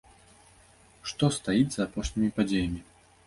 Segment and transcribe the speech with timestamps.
[1.11, 2.81] Што стаіць за апошнімі падзеямі?